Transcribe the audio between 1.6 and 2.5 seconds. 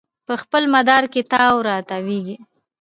راتاویږي